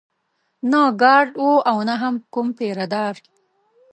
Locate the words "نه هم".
1.89-2.15